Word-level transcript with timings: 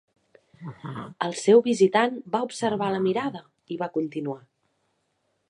El 1.25 1.35
seu 1.41 1.61
visitant 1.67 2.17
va 2.37 2.41
observar 2.47 2.89
la 2.95 3.03
mirada 3.09 3.45
i 3.77 3.79
va 3.83 3.93
continuar. 4.01 4.41